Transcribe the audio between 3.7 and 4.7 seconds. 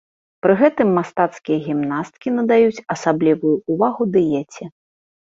ўвагу дыеце.